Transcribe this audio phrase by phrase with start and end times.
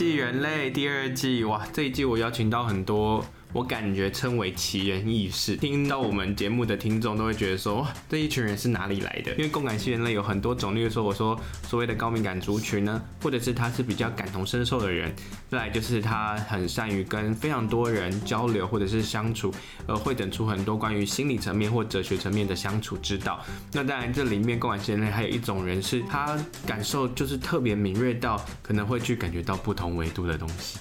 [0.00, 3.22] 系人类第二季，哇，这一季我邀请到很多。
[3.52, 9.32] 我感觉称为奇人异事，听到我们节目的听众都会觉得说，这一群人是哪里来的？
[9.32, 15.12] 因为共感系人类有很多种，例如说我说所谓的高敏感族群呢，或者是他是比较感同身受的人，
[15.50, 19.52] 再来就是他很善于跟非常多人交流或者是相处，
[19.86, 23.44] 呃，会等出很多关于心理层面或哲学层面的相处之道。
[23.72, 30.78] 那当然这里面共感系人类还有一种人是他感受就是特别敏锐到可能会去感觉到不同维度的东西，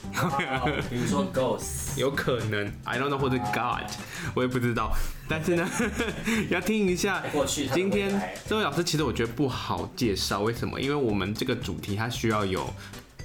[0.88, 2.59] 比如说 ghost， 有可能。
[2.84, 3.90] I don't know 或者 God，
[4.34, 4.91] 我也不知道。
[5.27, 5.70] 但是呢，
[6.49, 7.23] 要听一下。
[7.73, 10.80] 今天这位老师其实我觉得不好介绍，为什么？
[10.80, 12.72] 因为我们这个主题它需要有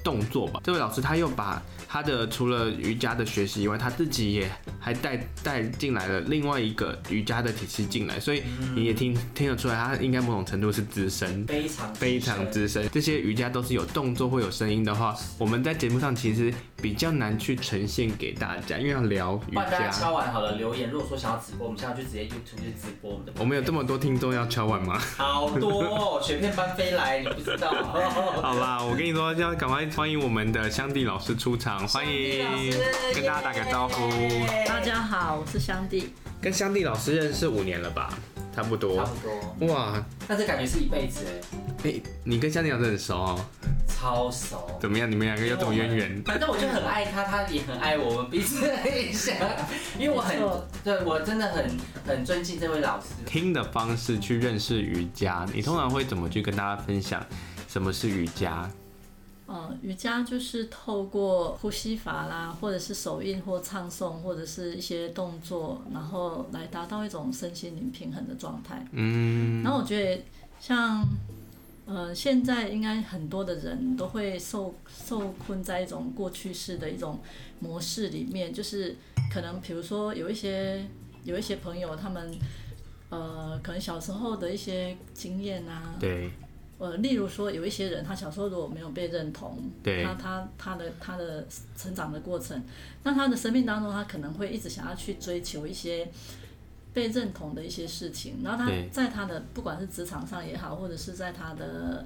[0.02, 0.60] 动作吧。
[0.64, 1.62] 这位老师他又把。
[1.94, 8.42] 他的除了瑜伽的学习以外，他自己也还带带进来了另外一个瑜伽的体系进来，所以
[8.74, 12.88] 你也听听得出来，他应该某种程度是资深，非常非常资深。
[12.90, 19.64] 这些瑜伽都是有动作或有声音的话，我们在节目上其实比较难去呈现给大家，因为要聊瑜伽。
[19.66, 23.32] 大家敲完好了留言，如果说想要直播，我们现在就直接 YouTube 去直播我们的。
[23.38, 25.00] 我们有这么多听众要敲完吗？
[25.16, 27.70] 好多哦，雪片般飞来，你不知道。
[28.42, 31.83] 好啦，我跟你说，要赶快欢迎我们的香蒂老师出场。
[31.86, 32.72] 欢迎，
[33.14, 34.10] 跟大家打个招呼。
[34.66, 36.14] 大家好，我是香蒂。
[36.40, 38.16] 跟香蒂老师认识五年了吧？
[38.54, 38.96] 差不多。
[38.96, 39.74] 差不多。
[39.74, 41.90] 哇，但是感觉是一辈子哎。
[41.90, 43.40] 哎，你跟香蒂老师很熟哦？
[43.86, 44.78] 超熟。
[44.80, 45.10] 怎么样？
[45.10, 46.22] 你们两个有什么渊源？
[46.24, 49.36] 反正我就很爱他，他也很爱我们，彼此很像。
[49.98, 50.38] 因为我很，
[50.82, 53.08] 对我真的很很尊敬这位老师。
[53.26, 57.24] 听的方式去认识瑜伽，你通常会怎么去跟大家分享
[57.68, 58.70] 什么是瑜伽？
[59.54, 68.84] 呃，瑜伽就是透过呼吸法啦，或者是手印或唱诵，或者是一些动作，然后来达到一种身心灵平衡的状态。
[68.90, 70.22] 嗯，然后我觉得
[70.58, 71.06] 像
[71.86, 77.20] 呃，现在应该很多的人都会受受困在一种过去式的一种
[77.60, 78.96] 模式里面，就是
[79.32, 80.84] 可能比如说有一些
[81.22, 82.36] 有一些朋友，他们
[83.08, 86.32] 呃，可能小时候的一些经验啊，对。
[86.84, 92.62] 呃，例如说，有一些人，他小时候如果没有被认同，对他他他的他的成长的过程，
[93.02, 96.06] 那他的生命当中，他可能会一直想要去追求一些
[96.92, 102.04] 被认同的一些事情，然后他在他的不管是职场上也好，或者是在他的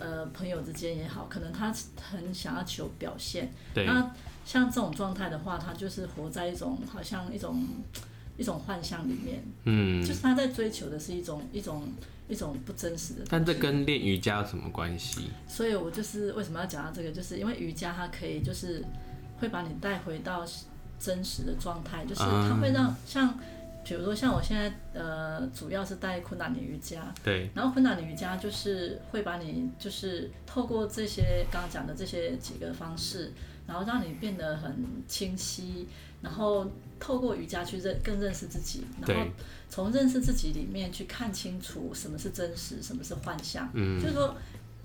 [0.00, 3.52] 呃朋友之间也好，可能他很想要求表现。
[3.72, 4.12] 对，那
[4.44, 7.64] 像这种状态的话，他就是活在一种好像一种。
[8.38, 11.86] 一种幻象里面，嗯，就是他在追求的是一种一种
[12.30, 13.20] 一种不真实的。
[13.28, 15.28] 但这跟练瑜伽有什么关系？
[15.48, 18.84] 所以我就是为什么要讲到这个，就是因为瑜伽它可以就是
[19.38, 20.46] 会把你带回到
[20.98, 23.38] 真实的状态，就是它会让像
[23.82, 33.32] 比如说像我现在呃主要是带昆达尼瑜伽，对，然后昆达尼瑜伽就是会把你就是透过这些刚刚讲的这些几个方式，
[33.66, 35.88] 然后让你变得很清晰，
[36.22, 36.70] 然后。
[37.02, 39.24] 透过瑜伽去认更认识自己，然后
[39.70, 43.66] 从认识自己里面去看清楚什么是真实，什么是幻象。
[43.72, 44.36] 嗯，就是说，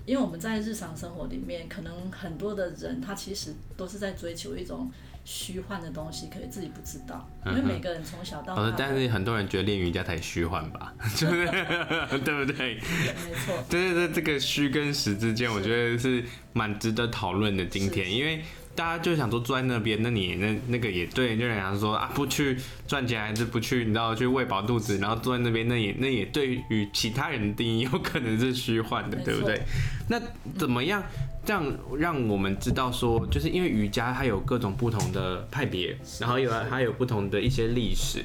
[0.06, 4.90] 因为我们在日常生活里面，可能很多的人他其实都是在追求一种
[5.26, 7.28] 虚幻的东西，可以自己不知道。
[7.44, 12.54] 因为每个人从小到大，但是很多人觉得练瑜伽才虚幻吧， 对不对？
[12.54, 13.62] 对，没错。
[13.68, 16.24] 对对对，这个虚跟实之间，我觉得是
[16.54, 17.66] 蛮值得讨论的。
[17.66, 18.42] 今天，因为。
[18.76, 22.56] 大家就想说坐在那边，那你那那个也对，就想说啊，不去
[22.86, 29.60] 赚钱还是不去，你知道去喂饱肚子，然后坐在那边，那也那也对于其他人的定义有可能是虚幻的，对不对？
[30.08, 30.20] 那
[30.58, 31.02] 怎么样
[31.44, 31.64] 这样
[31.98, 38.24] 让我们知道说，就是因为瑜伽它有各种不同的派别，然后有它有不同的一些历史。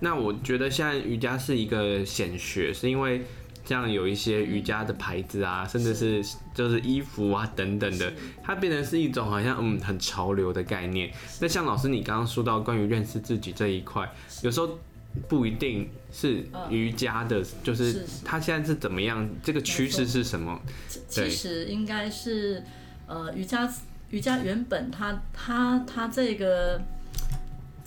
[0.00, 3.22] 那我觉得现在瑜伽是一个显学，是因为。
[3.78, 11.10] 像有一些瑜伽的牌子啊，甚至是就是衣服啊等等的，它变成是一种好像嗯很潮流的概念。
[11.40, 14.12] 那像老师你刚刚说到关于认识自己这一块，
[14.42, 14.78] 有时候
[15.28, 20.60] 不一定是瑜伽的，就是它现在是怎么样，这个趋势是什么？
[21.08, 22.62] 其实应该是
[23.06, 23.72] 呃瑜伽
[24.10, 26.82] 瑜伽原本它它它这个。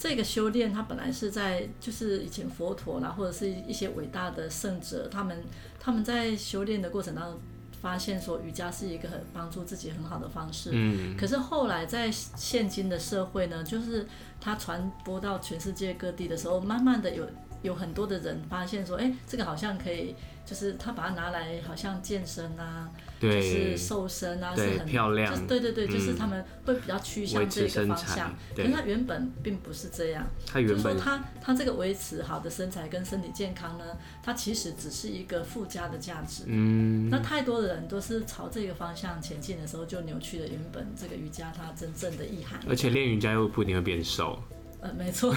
[0.03, 5.41] 这个修炼，它本来是在就是以前佛陀啦，或者是一些伟大的圣者，他们
[5.79, 7.39] 他们在修炼的过程当中，
[7.81, 10.71] 发现说瑜伽是一个很帮助自己很好的方式。
[10.73, 11.15] 嗯。
[11.15, 14.05] 可是后来在现今的社会呢，就是
[14.41, 17.25] 它传播到全世界各地的时候，慢慢的有
[17.61, 20.13] 有很多的人发现说，哎、欸，这个好像可以，
[20.53, 22.87] 就是他把它拿来好像健身啊，
[23.19, 28.31] 对就是瘦身啊，是很漂亮，就是、对对对，就是他们会比较趋向这个方向。
[28.55, 33.85] 可是他原本并不是这样，他原本就是说他他这个维持好的身材跟身体健康呢，
[34.21, 36.43] 它其实只是一个附加的价值。
[36.45, 42.59] 嗯，那太多的人都是朝这个方向前进的时候，就扭曲了原本这个瑜伽它真正的意涵。
[42.69, 44.39] 而且练瑜伽又不一定会变瘦。
[44.83, 45.33] 呃，没错，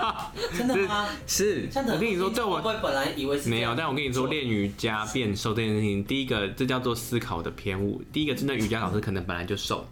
[0.56, 1.06] 真的吗？
[1.26, 8.02] 是，我跟你说，在我本来以为是没有，但我跟你说，练瑜伽变瘦这件事情，第一个这叫做思考的偏误。
[8.10, 9.86] 第一个是那瑜伽老师可能本来就瘦，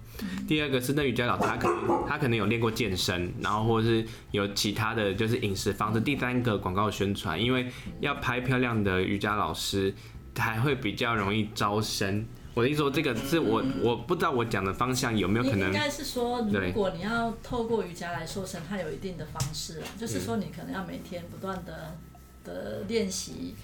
[0.49, 6.01] 第二个是那瑜伽老师他可能他可能有练过健身，然后或者是有其他的就是饮食方式。
[6.01, 7.71] 第三个广告宣传，因为
[8.01, 9.95] 要拍漂亮的瑜伽老师，
[10.39, 12.25] 还会比较容易招生。
[12.55, 15.69] 我的意思说，这个是我、嗯、我不知道我讲的方向有没有可能？
[15.69, 21.97] 应该是说，如果你要透过瑜伽来瘦身，它有一定的方式，就是说你可能要每天不断的
[22.45, 23.55] 的练习，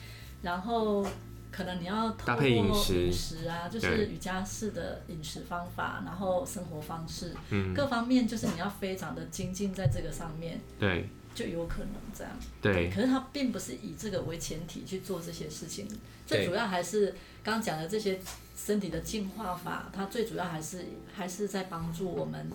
[0.43, 1.07] 然后
[1.53, 7.33] 可能你要搭配饮食啊，就是瑜伽式的饮食方法，然后生活方式，
[7.75, 10.61] 各方面就是你要非常的精进在这个上面。
[10.79, 11.09] 对。
[11.33, 12.91] 就有可能这样，对。
[12.91, 15.87] 可是他并不是以这个为前提去做这些事情，
[16.27, 17.15] 最主要还是
[17.45, 18.19] 刚刚讲的这些
[18.67, 20.85] 身体的净化法，它最主要还是
[21.15, 22.51] 还是在帮助我们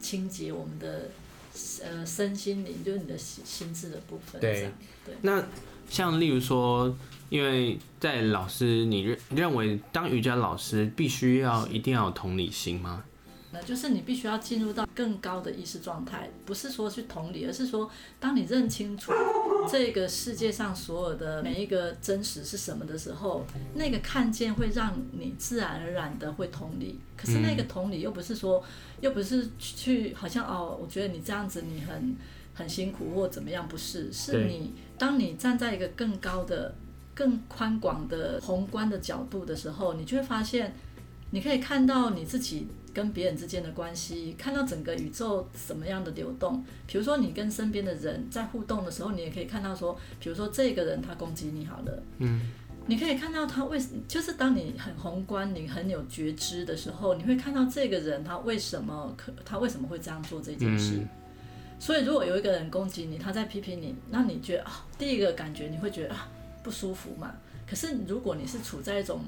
[0.00, 1.10] 清洁我们的
[1.82, 4.40] 呃身心灵，就是你的心心智的部分。
[4.40, 4.70] 对。
[5.04, 5.14] 对。
[5.22, 5.42] 那
[5.88, 6.94] 像例如说，
[7.30, 13.02] 因为在老师，你认认为当瑜伽老师必须要一定要有同理心吗？
[13.50, 17.90] 那就是你必须要进入到更高的意识状态，不是说去同理，而是说，
[18.20, 19.10] 当你认清楚
[19.66, 27.00] 这个世界上所有的每一个真实是什么的时候，那个看见会让你自然而然的会同理。
[27.16, 28.62] 可是那个同理又不是说，
[29.00, 32.14] 又不是去好像哦，我觉得你这样子你很
[32.52, 36.74] 很辛苦或怎么样，不是，是你当你站在一个更高的、
[37.14, 40.76] 更宽广的宏观的角度的时候，你就会发现，
[41.30, 42.68] 你可以看到你自己。
[42.98, 46.64] 跟别人之间的关系，看到整个宇宙什么样的流动。
[46.88, 52.40] 比如说，你跟身边的人在互动的时候，你也可以看到说，比如说这个人他攻击你好了，嗯，
[52.88, 60.94] 你可以看到他为，就是当你很宏观，你很有觉知的时候，你会看到这个人他为什么可，他为什么会这样做这件事。
[60.96, 61.08] 嗯。
[61.78, 66.28] 所以，如果有一个人攻击你，他在批评你，那你觉得啊，第一个感觉你会觉得啊
[66.64, 67.32] 不舒服嘛。
[67.64, 69.20] 可是，如果你是处在一种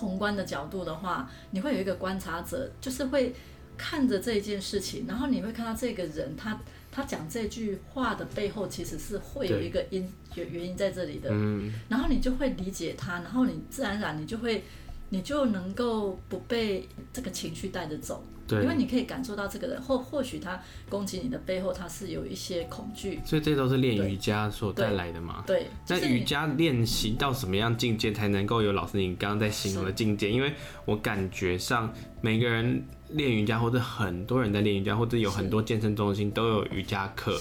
[0.00, 3.34] 宏观的角度的话，你会有一个观察者，就是会
[3.76, 6.58] 看着这件事情，然后你会看到这个人他
[6.90, 14.64] 他讲这句话的背后，其实是会有一个因有原因在这里的，嗯，然后你就会理解他，然后你自然而然你就会
[15.10, 18.24] 你就能够不被这个情绪带着走。
[18.50, 23.20] 对，因为你可以感受到这个人，或或许他攻击你的背后，他是有一些恐惧。
[23.24, 25.44] 所以这都是练瑜伽所带来的嘛？
[25.46, 25.68] 对。
[25.86, 30.28] 那瑜伽练习到什么样境界才能够有老师你刚刚在形容的境界？
[30.28, 30.52] 因为
[30.84, 37.40] 我感觉上每个人练瑜伽，或者很多人在练瑜伽，或者有很多健身中心都有瑜伽课。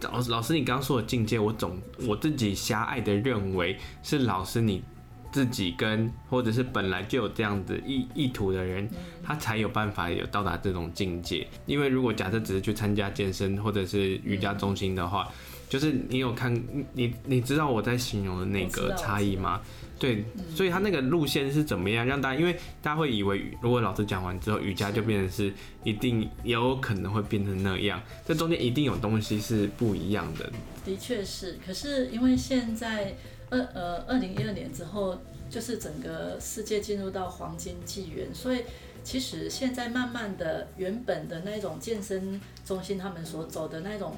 [0.00, 4.82] 老师，老师，你刚刚说的境界，我总我自己狭隘的认为是老师你。
[5.30, 8.88] 自己跟或者是本来就有这样子意意图的人，
[9.22, 11.46] 他才有办法有到达这种境界。
[11.66, 15.28] 因为如果假设只是去参加健身或者是瑜伽中心的话，
[15.68, 16.54] 就是你有看
[16.94, 19.60] 你你知道我在形容的那个差异吗？
[19.98, 22.40] 对，所以他那个路线是怎么样让大家？
[22.40, 25.52] 因为大家会以为如果老师讲完之后瑜伽就变成是
[25.82, 30.50] 一定有可能会变成那样，这中间一定有东西是不一样的。
[30.84, 33.14] 的确是，可是因为现在。
[33.50, 35.16] 二呃，二零一二年之后，
[35.48, 38.62] 就是整个世界进入到黄金纪元，所以
[39.02, 44.14] 其实现在慢慢的，原本的那种健身中心他们所走的那种，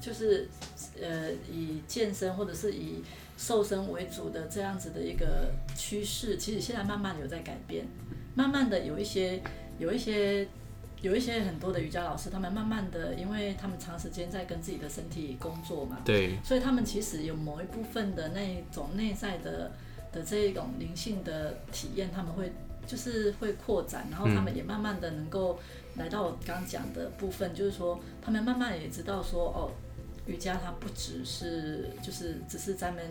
[0.00, 0.48] 就是
[1.00, 3.02] 呃以健身或者是以
[3.36, 7.86] 瘦身为主的这样子的一个趋势，其实现在慢慢有在改变，
[8.34, 9.42] 慢慢的有一些
[9.78, 10.46] 有一些。
[11.00, 19.72] 有一些很多的瑜伽老师，他们慢慢的，因为他们长时间在跟自己的身体工作嘛，对，所以他们其实有某一部分的那一种内在的
[20.12, 22.52] 的这一种灵性的体验，他们会
[22.86, 25.58] 就是会扩展，然后他们也慢慢的能够
[25.96, 29.70] 来到我刚刚讲的部分，就是说他们慢慢也知道说哦。
[30.28, 33.02] 瑜伽它不只是就是只是在那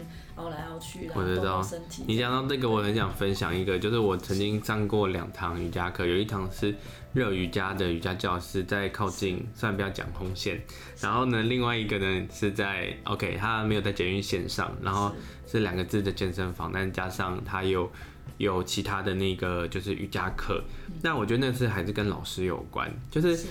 [0.41, 2.03] 熬来熬去，然后动动身体。
[2.07, 6.73] 你讲到这个，我很想分享一个，就是我曾经上过两堂瑜伽课，有一堂是
[7.13, 10.61] 热瑜伽的瑜伽教室，在靠近，虽然不要讲红线，
[11.01, 15.11] 然后呢，另外一个呢是在 OK，他没有在捷运线上，然后
[15.45, 15.57] 是。
[15.67, 17.91] 两个字的健身房，但加上他有
[18.37, 20.63] 有其他的那个就是瑜伽课，
[21.01, 23.45] 那我觉得那是还是跟老师有关，就是。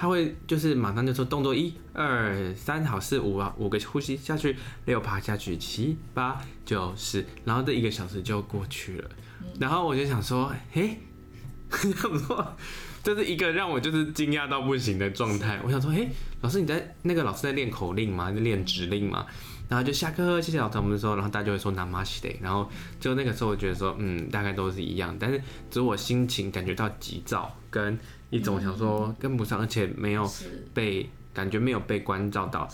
[0.00, 9.10] 他会就是马上就说动作一二三，好四五啊，五个呼吸下去，六趴下去，七八九十，然后这一个小时就过去了。
[9.58, 10.96] 然后我就想说，嘿，
[11.68, 12.56] 想说
[13.02, 15.60] 这是一个让我就是惊讶到不行的状态。
[15.62, 16.08] 我想说，嘿，
[16.40, 18.32] 老师你在那个老师在练口令吗？
[18.32, 19.26] 在练指令吗？
[19.68, 22.66] 然后就下课，谢谢老师，我们说，然后大家就会说 Namaste，然后
[22.98, 25.38] 就那个时候我觉得说，嗯，大概都是一样，但是
[25.68, 27.98] 只是我心情感觉到急躁，跟
[28.30, 30.26] 一种想说跟不上，而且没有
[30.72, 32.66] 被感觉没有被关照到。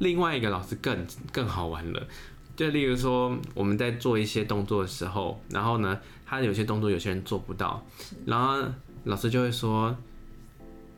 [0.00, 2.06] 另外一个老师更更好玩了，
[2.54, 7.84] 就例如说我们在做一些动作的时候，然后呢，他有些动作有些人做不到，
[8.26, 8.62] 然后
[9.04, 9.96] 老师就会说。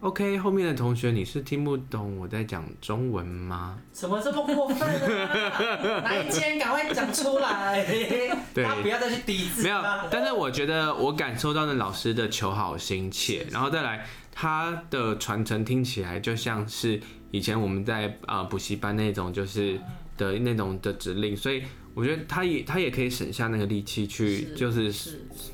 [0.00, 3.78] OK，后面的同学，你是听不懂我在讲中文吗？
[3.92, 6.00] 怎么这么过分啊？
[6.04, 6.58] 哪一间？
[6.58, 7.82] 赶快讲出来！
[8.54, 9.62] 对，他不要再去抵制。
[9.62, 17.00] 没有，但是我觉得我感受到的老师的求好心切，然后再来他的传承听起来就像是
[17.30, 19.80] 以前我们在啊补习班那种就是
[20.16, 21.62] 的那种的指令，所以
[21.94, 24.92] 我觉得他也他也可以省下那个力气去就是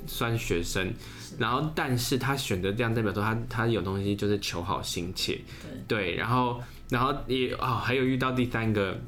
[0.06, 0.92] 酸学生。
[1.38, 5.40] 然后，但是他选择这样，代表说他他有东西就是求好心切，
[5.88, 9.00] 对，然后，然后也啊、哦，还有遇到第三个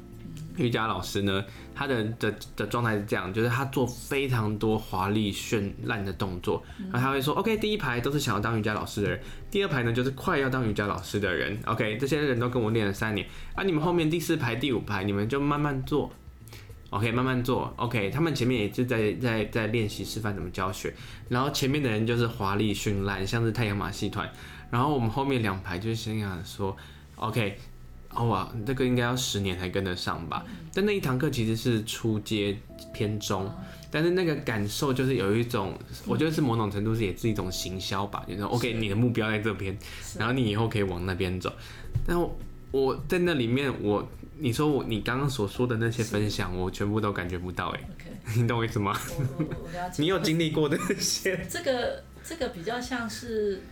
[0.57, 1.43] 瑜伽老师呢，
[1.73, 9.19] 他的的的状态是这样，就是他做非常多华丽绚烂的动作，然后他会说，OK，第一排都是想要当瑜伽老师的人，
[9.51, 16.11] 第二排呢就是快要当瑜伽老师的人，OK，这些人都跟我练了三年，啊，你们后面第四排、第五排，你们就慢慢做。
[16.91, 17.73] OK，慢慢做。
[17.75, 20.93] OK，他们前面也就在在在练习示范怎么教学，
[21.27, 24.31] 然后前面的人就是华丽绚烂，像是太阳马戏团，
[24.69, 26.77] 然后我们后面两排就是心想说
[27.17, 27.57] ，OK，
[28.23, 30.45] 哇，这个应该要十年才跟得上吧？
[30.73, 32.57] 但那一堂课其实是初阶
[32.93, 33.51] 偏中，
[33.91, 39.77] 但是那个感受就是有一种，我觉得是某种程度是也是一种行销吧，就是 OK，你的目标在这边，
[40.17, 41.51] 然后你以后可以往那边走，
[42.07, 42.37] 但我
[42.71, 44.07] 我在那里面我。
[44.37, 47.79] 你说我，你刚刚所说的那些分享，我全部都感觉不到哎。
[48.35, 48.93] 你懂我意思吗？
[49.97, 51.39] 你有经历过的那些。
[51.49, 53.63] 这个这个比较像是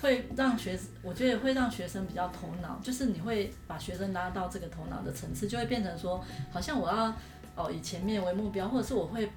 [0.00, 7.12] 会让学，我觉得会让学生比较头脑，就是你会把学生拉到这个头脑的层次，就会变成说，好像我要
[7.54, 9.28] 哦以前面为目标，或者是我会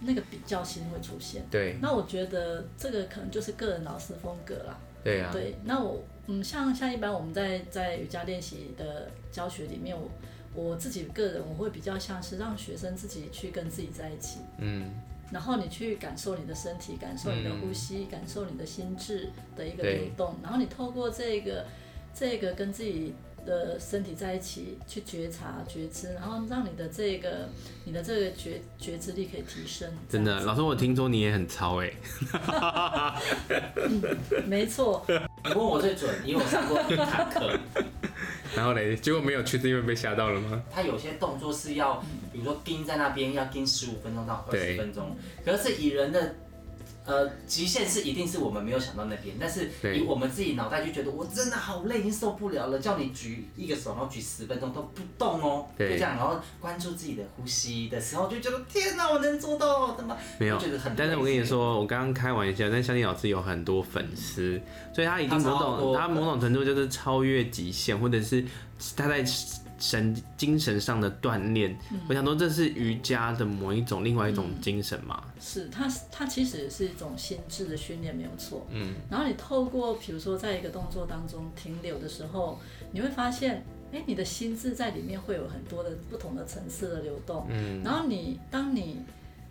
[0.00, 1.44] 那个比较心会出现。
[1.50, 1.78] 对。
[1.80, 4.78] 那我觉得这个可能就是个人老师风格啦。
[5.02, 5.30] 对啊。
[5.32, 6.02] 对，那我。
[6.30, 10.10] 嗯，像像一般我们在在瑜伽练习的教学里面，我
[10.52, 14.90] 我自己个人我会比较像是让学生自己去跟自己在一起，嗯，
[15.30, 21.66] 然后你去感受你的身体，感受你的呼吸，嗯、感受你的心智的一个流动，然后你透过这个
[22.14, 23.14] 这个跟自己
[23.46, 27.48] 的身体在一起去觉察觉知，然后让你的这个
[27.84, 29.90] 你的这个觉觉知力可以提升。
[30.08, 31.92] 真的，老师，我听说你也很超哎。
[33.76, 34.02] 嗯，
[34.46, 35.04] 没错。
[35.06, 37.58] 你问我最准，因为我上过一堂课。
[38.56, 40.62] 然后嘞，结果没有去，是因为被吓到了吗？
[40.70, 42.02] 他有些动作是要，
[42.32, 46.34] 比如说盯在那边，要盯十五分钟到二十分钟，可是以人的。
[47.08, 52.78] 呃，极限是一定是我们没有想到那边，但是以我们自己脑袋就觉得我真的好累，已经受不了了。
[52.78, 60.14] 叫你举一个手，然后举十分钟都不动哦，就这样，然后关注自己的呼吸的时候，就觉得天哪，我能做到怎么？
[60.38, 60.60] 没有，
[60.94, 64.60] 但是我跟你说，我刚刚开玩笑，但相信老师有很多粉丝，
[64.94, 68.44] 所以他已经某种他某种程度就是超越极限，或者是
[68.94, 69.24] 他在。
[69.78, 75.22] 神精神上的锻炼，嗯，我想说这是瑜伽的某一种另外一种精神嘛？
[75.26, 78.66] 嗯、是，它它其实也是一种心智的训练，没有错。
[78.70, 82.58] 嗯，然后你透过比如说在一个动作当中停留的时候，
[82.92, 87.46] 你会发现，哎，你的心智在里面会有很多的不同的层次的流动。
[87.48, 89.00] 嗯，然后你当你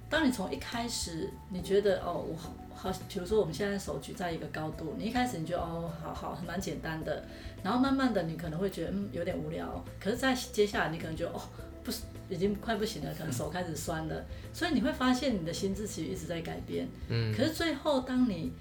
[0.10, 2.36] 当你从一开始你觉得哦，我
[2.78, 2.92] 好。
[2.92, 7.24] 好，比如说我们现在手举在一个高度，你一开始你觉得哦，好好，蛮简单的，
[7.64, 11.42] 然后慢慢的你可能会觉得嗯有点无聊，可是在接下来你可能觉得哦
[11.84, 18.54] 不是已经快不行了，可能手开始酸了，所以你会发现你的心智其实一直在改变，嗯，可是最后当你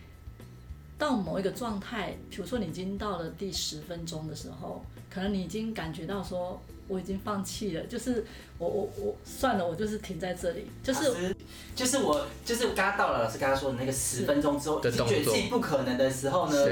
[0.97, 6.61] 到某一个状态，比如说你已经到了第十分钟的时候，可能你已经感觉到说。
[6.89, 8.25] 我已经放弃了，就是
[8.59, 11.35] 我我我算了，我就是停在这里，就是
[11.75, 16.67] 就是我就是刚刚到了老师刚刚说的那个十分钟之后，已经觉得自己不可能的时候呢，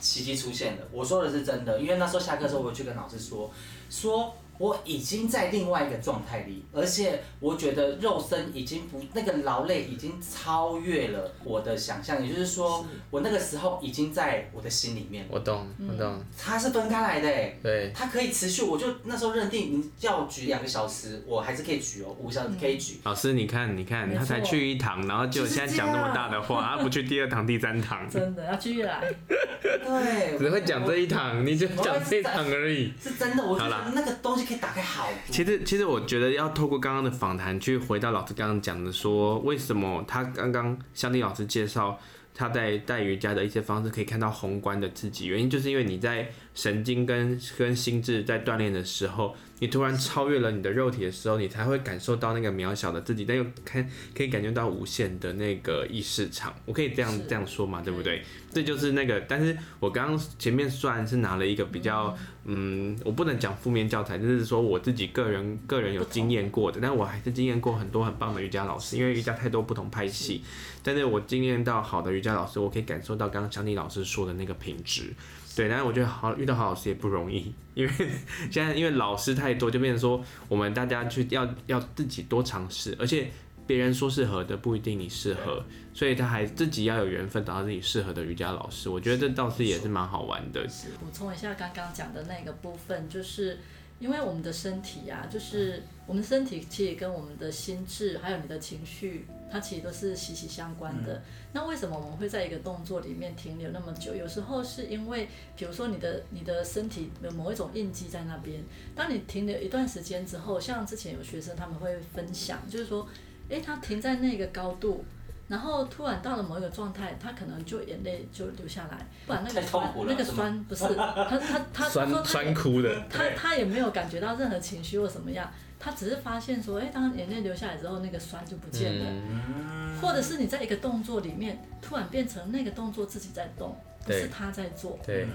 [0.00, 0.82] 奇迹出现了。
[0.92, 3.50] 我说的是真的，因为那时候下课的时候，我去跟老师说
[3.90, 15.26] 说我已经在另外一个状态里，而且我觉得肉身已经不那个劳累已经超越了我的想象，也就是说，我那个时候已经在我的心里面。
[15.30, 16.20] 我懂，我懂。
[16.36, 18.62] 它是分开来的，对，它可以持续。
[18.62, 23.00] 我就那时候认定，你叫我举两个小时，我还是可以举哦，五个小时可以举。
[23.04, 28.08] 老师，你看，你看，他才去一堂，然后就现在讲那么大的话，他不去第二堂、第三堂。
[28.10, 29.02] 真的要继续来。
[29.28, 32.92] 对，只会讲这一堂，你就讲这一堂而已。
[33.00, 35.06] 是真的，我觉得那个东西可以打开好。
[35.30, 42.00] 其实，其实我觉得要透过刚刚的访谈去回到老师刚刚讲的，说为什么他刚刚向你老师介绍
[42.34, 49.36] 他在带瑜伽的一些方式，可以看到宏观的自己，原因就是因为你在神经跟跟心智在锻炼的时候。
[49.60, 56.54] 你突然超越了你的肉体的时候，你才会感受到那个渺小的自己，但又看可以感觉到无限的那个意识场。
[56.64, 58.22] 我可以这样这样说嘛，对不对？
[58.52, 59.20] 这就是那个。
[59.22, 70.42] 但是我刚刚前面虽然是拿了一个比较，嗯，我不能讲负面教材，就是说我自己个人个人有经验过的，但我还是经验过很多很棒的瑜伽老师，因为瑜伽太多不同派系。
[70.82, 75.12] 但是我经验到好的瑜伽老师，我可以感受到刚刚香妮老师说的那个品质。
[75.58, 77.92] 对，但是我觉得好遇到好老师也不容易，因为
[78.48, 83.28] 现在因为老师太多，就变成说我们大家去要要自己多尝试，而且
[83.66, 88.88] 别人说适合的不一定你适合，所以他还自己要有缘分找到自己适合的瑜伽老师。
[88.88, 90.64] 我觉得这倒是也是蛮好玩的。
[91.00, 93.58] 补充一下刚刚讲的那个部分，就是。
[93.98, 101.14] 因为我们的身体呀、啊，就是我们身体其实跟我们的心智，还有你的情绪，它其实都是息息相关的。
[101.16, 104.14] 嗯、那为什么我们会在一个动作里面停留那么久？
[104.14, 108.62] 有时候是因为，比如说你的你的身体有某一种印记在那边。
[108.94, 113.08] 当你停留一段时间之后，像之前有学生他们会分享，就是说，
[113.48, 115.04] 诶，他停在那个高度。
[115.48, 133.74] 然后突然到了某一个状态，他可能就眼泪就流下来，不然那个酸那个酸不是他他他说他酸哭的，他他也没有感觉到任何情绪或什么样，他只是发现说，哎，当眼泪流下来之后，那个酸就不见了，嗯、或者是你在一个动作里面突然变成那个动作自己在动，
[134.08, 135.24] 不是他在做，对。
[135.24, 135.28] 对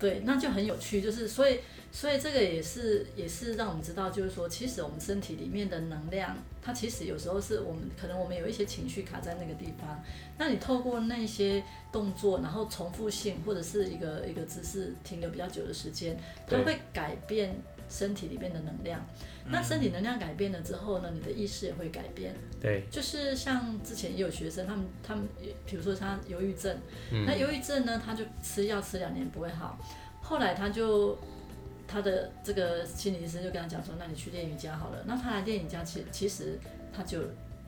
[0.00, 1.58] 对，那就很有趣，就是所以，
[1.92, 10.02] 所以这个也是也是让我们知道，就是说，其实我们身体里面的能量，它其实有时候是我们可能我们有一些情绪卡在那个地方，
[10.38, 17.54] 那你透过那些动作，然后重复性或者是一个一个姿势停留比较久的时间，它会改变
[17.90, 19.04] 身体里面的能量。
[19.52, 22.32] 那身体能量改变了之后呢，你的意识也会改变。
[22.60, 25.26] 对，就是像之前也有学生，他们他们，
[25.66, 26.76] 比如说他忧郁症，
[27.10, 29.76] 嗯、那忧郁症呢，他就吃药吃两年不会好，
[30.22, 31.18] 后来他就
[31.88, 35.02] 他的这个心理医生就跟他讲说，那你去练瑜伽好了。
[35.06, 36.56] 那他来练瑜伽，其其实
[36.92, 37.18] 他就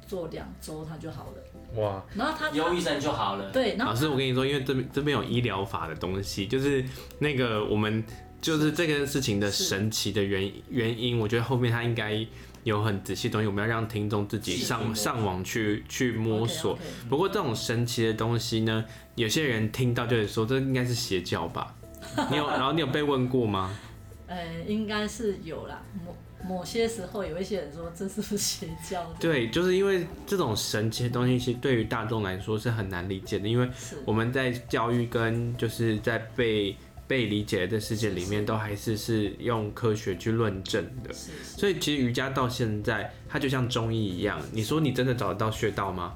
[0.07, 1.81] 做两周他就好了。
[1.81, 2.05] 哇！
[2.15, 3.51] 然后他忧郁症就好了。
[3.51, 6.85] 对，然后老师，我跟你说，因为这边这边有医疗法的东西，就是
[7.19, 8.05] 那个我们。
[8.43, 12.27] 就是这件事情的神奇的原原因，我觉得后面他应该
[12.65, 16.77] 有很仔细的东西，我们要让听众自己上上网去去摸索。
[17.09, 21.73] 不过这种神奇的东西呢，有些人听到就会说这应该是邪教吧？
[22.31, 23.79] 你有，然后你有被问过吗？
[24.27, 25.81] 呃，应该是有啦。
[26.05, 29.09] 某某些时候有一些人说这是不是邪教？
[29.21, 33.71] 对，就是因为这种神奇的东西，其实对于大众来说是很难理解的，因为
[34.05, 36.77] 我们在教育跟就是在被。
[37.13, 41.13] 被理解的世界里面，都还是是用科学去论证的。
[41.13, 44.41] 所以其实瑜伽到现在，它就像中医一样。
[44.51, 46.15] 你说你真的找得到穴道吗？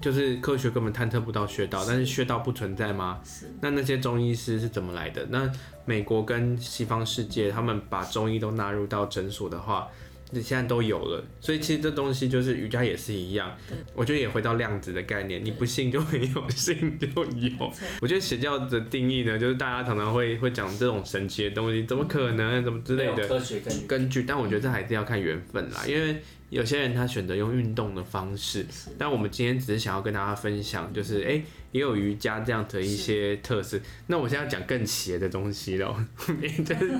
[0.00, 3.20] 就是科学根本探测不到穴道，但是穴道不存在吗？
[3.60, 5.26] 那那些中医师是怎么来的？
[5.28, 5.52] 那
[5.84, 9.86] 美国跟西方世界，他们把中医都纳入到诊所的话。
[10.30, 13.56] 你现在都有了，所以其实这东西就是瑜伽也是一样。
[13.94, 17.72] 我觉得也回到量子的概念，你不信就没有，信就有。
[18.00, 23.26] 我觉得邪教的定义呢，就是大家常常会会讲这种神奇的东西，怎么可能，怎么之类的。
[23.28, 23.86] 科学根据。
[23.86, 26.16] 根据，但我觉得这还是要看缘分啦，因为。
[26.48, 28.64] 有些人他选择用运动的方式，
[28.96, 31.44] 但我们今天只是想要跟大家分享，就是哎、欸，
[31.76, 33.78] 也有瑜伽这样的一些特色。
[34.06, 35.94] 那我现在要讲更邪的东西了，
[36.26, 36.98] 就是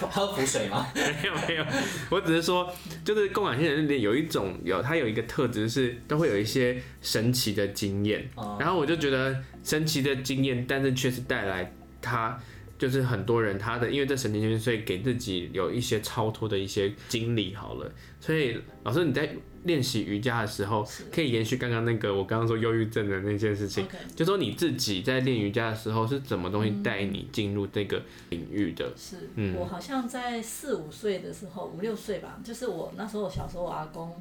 [0.00, 0.86] 喝苦水吗？
[0.94, 1.66] 没有没有，
[2.10, 2.72] 我只是说，
[3.04, 12.38] 就是共感性人里面有一种有，它有一个特质是都会有一些神奇的经验，然后我就觉得神奇的经验，但是却是带来他。
[12.84, 17.90] 就是很多人他的因为这神经元，所以给自己有一些超脱的一些经历好了。
[18.20, 28.92] 所以老师你在练习瑜伽的时候，可以延续刚刚那个我刚刚说忧郁症的那件事情，就说你自己在练瑜伽的时候是怎么东西带你进入这个领域的？
[28.94, 34.14] 是，嗯，我好像在四五岁的时候，五六岁吧，就是我那时候我小时候我阿公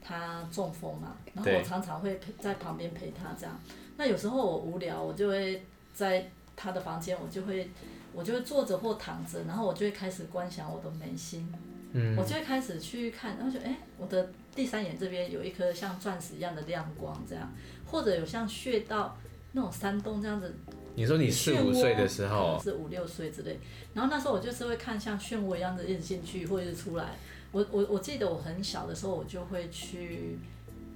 [0.00, 3.60] 他中风嘛，然后我常常会陪在旁边陪他这样。
[3.96, 7.68] 那有时候我无聊，我就会在他的房间，我就会。
[8.14, 11.52] 我就会坐着或躺着，然后我就会开始观想我的眉心，
[11.92, 17.52] 嗯，我就会开始去看，然后就哎，我的第三眼这边有一颗像钻石一样的亮光，这样，
[17.86, 19.18] 或者有像穴道
[19.52, 20.54] 那种山洞这样子。
[20.94, 23.58] 你说你四五岁的时候，是五六岁之类，
[23.94, 27.16] 然后那时候我就是会看像漩涡一样的一直进去或者是出来。
[27.50, 30.38] 我我我记得我很小的时候，我就会去。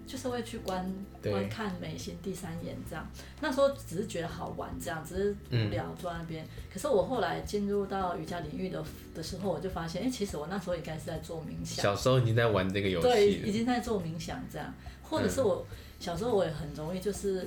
[0.09, 0.91] 就是会去观
[1.23, 3.07] 观看美星第三眼这样，
[3.43, 6.43] 那时候只是觉得好玩这样，只是无聊坐那边。
[6.43, 8.83] 嗯、可是我后来进入到瑜伽领域的
[9.15, 11.83] 的时候，我就发现，哎、欸，其实我那时候应该是在做冥想。
[11.83, 13.07] 小时候已经在玩这个游戏。
[13.07, 15.67] 对，已经在做冥想这样，或者是我
[16.01, 17.47] 小时候我也很容易就是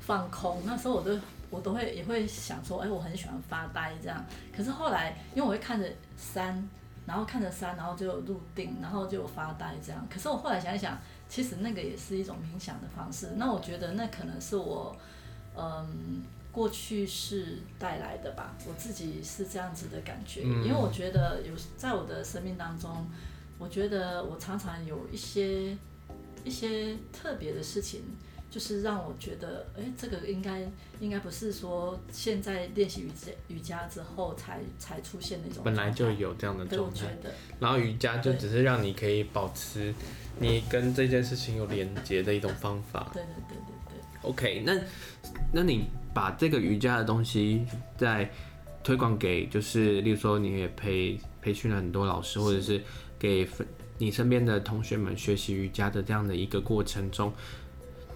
[0.00, 1.18] 放空，那时候我都
[1.50, 4.24] 我都会也会想说，哎、欸，我很喜欢发呆这样。
[4.56, 6.66] 可是后来，因为我会看着山，
[7.04, 10.08] 然后看着山，然后就入定，然后就发呆这样。
[10.10, 10.98] 可是我后来想一想。
[11.30, 14.94] 其实那个也是一种冥想的方式，那我觉得那可能是我，
[15.56, 23.06] 嗯，过去是带来的吧，我自己是这样子的感觉，因为我觉得有在我的生命当中，
[23.58, 25.76] 我觉得我常常有一些
[26.44, 28.02] 一些特别的事情。
[28.50, 35.62] 就是让我觉得，哎，这个应该应该不是说现在练习瑜伽瑜伽之后才才出现那种。
[35.62, 37.06] 本来就有这样的状态。
[37.60, 39.94] 然后瑜伽就只是让你可以保持
[40.40, 43.08] 你跟这件事情有连接的一种方法。
[43.14, 44.28] 对对对对对。
[44.28, 44.76] OK，那
[45.52, 47.64] 那你把这个瑜伽的东西
[47.96, 48.28] 再
[48.82, 52.82] 推广给，就是例如说你也培培训了很多老师，或者是
[53.16, 53.48] 给
[53.98, 57.32] 你身边的同学们学习瑜伽的这样的一个过程中。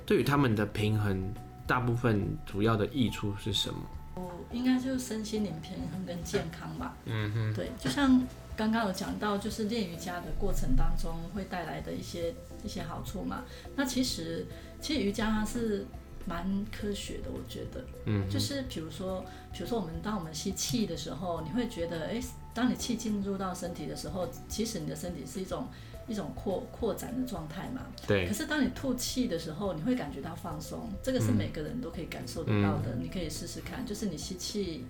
[0.07, 1.33] 对于他们的平衡，
[1.67, 3.81] 大部分主要的益处是什么？
[4.17, 6.95] 哦，应该就是身心灵平衡跟健康吧。
[7.07, 7.55] 嗯哼。
[7.55, 8.23] 对，就像
[8.57, 13.43] 刚刚有讲到，就是练瑜伽的过程当中会带来的一些一些好处嘛。
[13.75, 14.47] 那其实，
[14.81, 15.87] 其实瑜伽它是
[16.27, 17.85] 蛮科学的，我觉得。
[18.05, 18.29] 嗯。
[18.29, 25.67] 就是比如说，比如说我们当我们吸气的时候，你会觉得，哎，当你气进入到身体的时候，其实你的身体是一种。
[26.07, 28.27] 一种扩扩展的状态嘛，对。
[28.27, 32.91] 可是当你吐气的时候，你会感觉到放松，这个是每个人都可以感受得到的。
[32.95, 34.85] 嗯、你可以试试看，就是你吸气，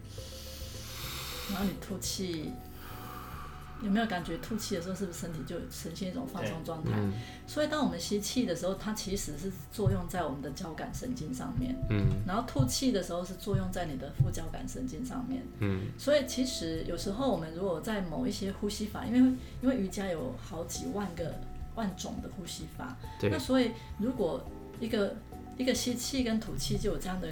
[1.50, 2.50] 然后你吐气。
[3.82, 6.92] 有没有感觉吐气的时候，是不是身体就呈现一种放松状态？
[6.94, 7.12] 嗯、
[7.46, 11.74] 所以当我们吸气的时候，它其实是作用在我们的交感神经上面。
[11.90, 12.06] 嗯。
[12.26, 15.42] 然后吐气的时候是作用在你的副交感神经上面。
[15.58, 15.86] 嗯。
[15.98, 19.18] 所以其实有时候我们如果在某一些呼吸法，因为
[19.60, 21.34] 因为瑜伽有好几万个
[21.74, 22.96] 万种的呼吸法。
[23.22, 24.42] 那所以如果
[24.80, 25.14] 一个
[25.56, 27.28] 一个吸气跟吐气就有这样的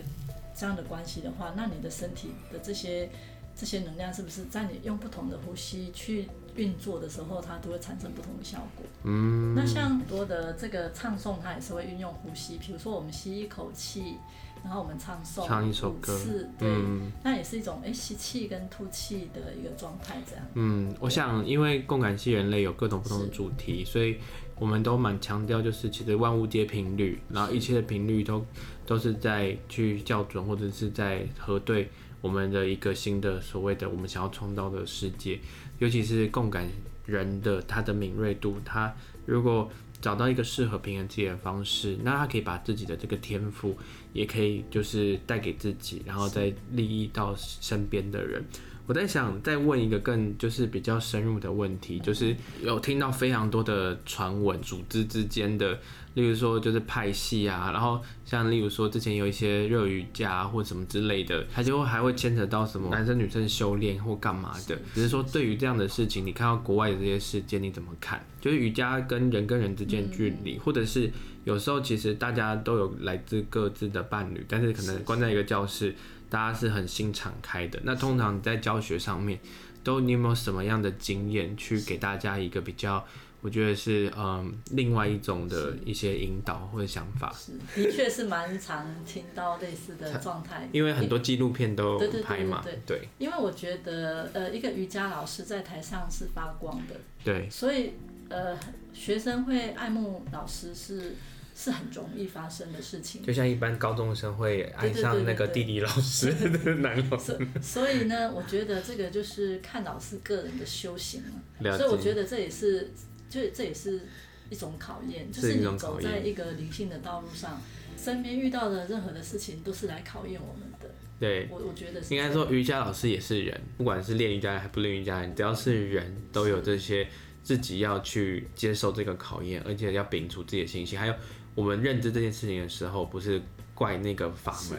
[0.54, 3.08] 这样的关系的话，那你的身体的这些
[3.54, 8.84] 这些能量是不是在你用不同的呼吸去运作的时候，它都会产生不同的效果。
[9.04, 12.58] 嗯，那像很多的这个唱诵，它也是会运用呼吸。
[12.58, 14.16] 比如说，我们吸一口气，
[14.62, 16.18] 然后我们唱诵唱一首歌，
[16.58, 20.44] 对，嗯、那也是一种哎吸气跟吐气的一个状态，这样。
[20.54, 24.18] 嗯，我想因为共感系人类有各种不同的主题，所以
[24.56, 28.44] 我们都蛮强调，就是其实万物皆频率，然后一切的频率都
[28.86, 31.90] 都是在去校准或者是在核对
[32.22, 35.38] 我们的一个新的所谓的我们想要创造的世界。
[35.78, 36.66] 尤其是共感
[37.04, 38.94] 人的他的敏锐度，他
[39.26, 43.76] 如果找到一个适合平衡自己的方式，那他可以把自己的这个天赋，
[44.12, 48.44] 也可以就是带给自己，然后再利益到身边的人。
[48.86, 55.78] 我在想再问一个更就是比较深入的问题，就是有听到非常多的传闻，组织之间的。
[56.14, 64.78] 例如说就是派系啊，然后像例如说之前有一些热瑜伽或什么之类的，它就会还会牵扯到什么男生女生修炼或干嘛的。
[64.94, 68.22] 只是说对于这样的事情，你看到国外的这些事件你怎么看？
[68.40, 71.10] 就是瑜伽跟人跟人之间距离，或者是
[71.44, 75.94] 有时候其实大家都有来自各自的伴侣，但是可能关在一个教室，
[76.28, 77.80] 大家是很心敞开的。
[77.84, 79.40] 那通常在教学上面，
[79.82, 83.02] 都你有没有什么样的经验去给大家一个比较？
[83.42, 97.94] 我觉得是嗯，另外一种的一些引导或者想法，是的确是蛮常听到类似的状态，因为很多纪录片都拍嘛，对，因为我觉得呃，一个瑜伽老师在台上是发光的，对，所以
[98.28, 98.56] 呃，
[98.94, 101.16] 学生会爱慕老师是
[101.52, 111.24] 是很容易发生的事情，就像一般高中生会爱上那个地理老师 的男老师，所以呢，我觉得这个就是看老师个人的修行
[111.60, 112.88] 了，所以我觉得这也是。
[113.32, 114.02] 就这也是
[114.50, 117.58] 一种考验，就是你走在一个灵性的道路上，
[117.96, 120.90] 身边遇到的任何的事情都是来考验我们的。
[121.18, 127.08] 对，我我觉得应该说瑜伽老师也是人，不管是练瑜伽还不练瑜伽，只要是人都有这些
[127.42, 130.98] 自己要去接受这个考验，而且要摒除自己的信心。
[130.98, 131.14] 还有
[131.54, 133.40] 我们认知这件事情的时候，不是
[133.74, 134.78] 怪那个法门，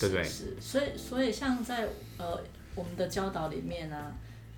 [0.00, 0.24] 对不对？
[0.24, 2.40] 是，所以所以像在呃
[2.74, 4.12] 我们的教导里面呢、啊。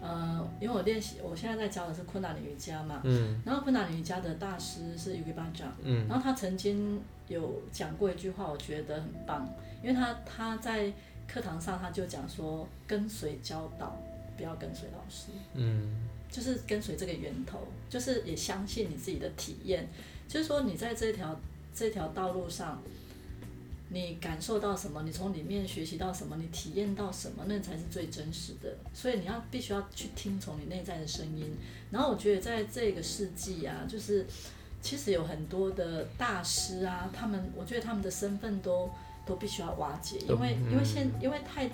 [0.07, 9.49] 呃，因为我练习，我现在在教的是昆达里瑜伽嘛，嗯，然后昆达里瑜伽的大师是 Yogi Bhajan，嗯，然后他曾经有讲过一句话，我觉得很棒，
[9.83, 10.93] 因为他他在
[11.27, 13.97] 课堂上他就讲说，跟随教导，
[14.37, 15.97] 不要跟随老师，嗯，
[16.31, 19.89] 就是跟随这个源头，就是也相信你自己的体验，
[20.29, 21.41] 就是说你在这条
[21.75, 22.83] 这条道路上。
[23.89, 25.03] 你感受到什么？
[25.03, 26.37] 你从里面学习到什么？
[26.37, 27.45] 你体验到什么？
[27.47, 28.75] 那才是最真实的。
[28.93, 31.55] 所以你要必须要去听从你内在的声音。
[31.91, 34.27] 然后我觉得在这个世纪啊，就是
[34.83, 38.91] 其实有很多的大师啊，他们我觉得他们的身份都
[39.25, 41.71] 都必须要瓦解，因为因为现因为太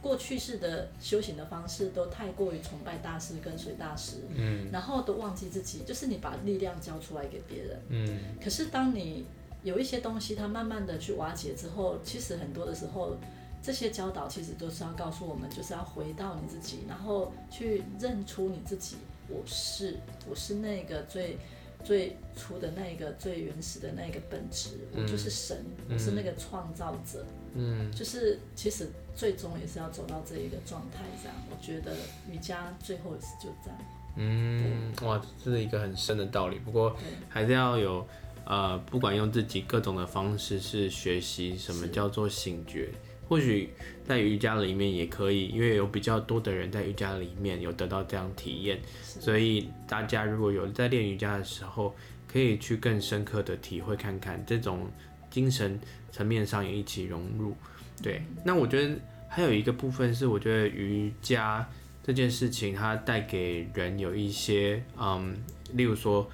[0.00, 9.24] 过去式的修行的方式都太过于崇拜大师跟随大师，嗯，然后都忘记自己，就是你把力量交出来给别人，嗯，可是当你
[9.64, 13.16] 有一些东西，它慢慢的去瓦解之后，其实很多的时候，
[13.62, 18.96] 这些教导其实都是要告诉我们，就是要回到你自己，然后去认出你自己，
[19.26, 19.96] 我是，
[20.28, 21.38] 我是那个最
[21.82, 27.24] 最初的那个最原始的那个本质，我就是神，我是那个创造者，
[27.54, 31.96] 嗯，就是其实最终也是要走到这一个状态，这样，我觉得
[32.30, 33.78] 瑜伽最后也是就这样，
[34.16, 36.94] 嗯，哇，这是一个很深的道理，不过
[37.30, 38.06] 还是要有。
[38.46, 42.90] 呃，不管用自己各种的方式是学习什么叫做醒觉，
[43.26, 43.70] 或许
[44.06, 51.96] 在瑜伽里面也可以，因为有比较多的人在瑜伽里面有得到这样体验，所以大家如果有在练瑜伽的时候，
[52.28, 54.86] 可以去更深刻的体会看看这种
[55.30, 55.80] 精神
[56.12, 57.56] 层面上也一起融入。
[58.02, 58.94] 对，那我觉得
[59.26, 61.66] 还有一个部分是，我觉得瑜伽
[62.02, 65.34] 这件事情它带给人有一些，嗯，
[65.72, 66.30] 例如说。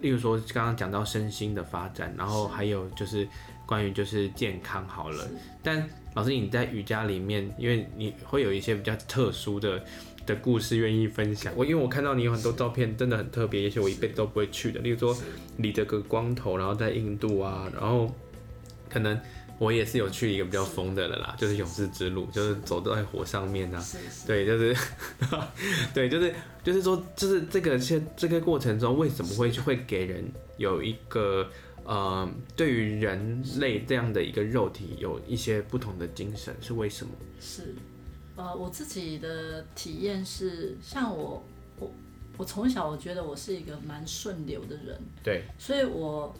[0.00, 3.26] 例如说，刚刚讲到身心的发展，然后还有就是
[3.64, 5.28] 关于就是健康好了。
[5.62, 9.84] 但老师你在瑜伽里面，因为你会有一些比较特殊的
[10.26, 11.52] 的故事愿意分享。
[11.56, 14.80] 我因为我看到你有很多照片，真的很特别，也许我一辈子都不会去的。
[14.80, 15.16] 例如说，
[15.58, 18.12] 理着个光头，然后在印度啊，然后
[18.88, 19.20] 可能。
[19.58, 23.82] 我也是有去一个比较疯的了啦，就是勇士之路，就是走在火上面啊。
[24.26, 24.76] 对，就是，
[25.94, 31.48] 对，就是，就是说，就是这个现这个过程中，为什么会会给人有一个
[31.84, 37.12] 呃，对于人类这样的一个肉体有一些不同的精神，是为什么？
[37.40, 37.74] 是，
[38.36, 41.42] 呃，我自己的体验是，像我，
[41.78, 41.90] 我，
[42.36, 46.34] 我从小我觉得我是一个蛮顺流的人，对，所以我。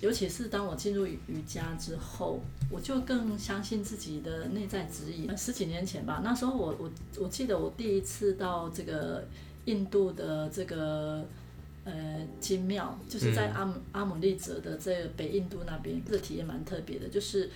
[0.00, 5.36] 尤其是当我进入瑜伽之后，我就更相信自己的内在指引。
[5.36, 9.26] 十几年前吧，那时候我我我记得我第一次到这个
[9.66, 11.22] 印度的这个
[11.84, 17.06] 呃金庙，就是在阿姆阿姆利则的这个北印度那边，这个体验蛮特别的。
[17.08, 17.50] 就是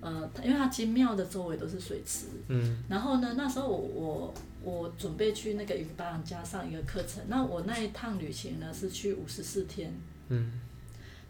[0.00, 9.92] 呃，因为它金庙的周围都是水池，嗯，然后呢，那时候我我我准备去那个瑜伽加上一个课程，那我那一趟旅行呢是去五十四天，
[10.30, 10.50] 嗯。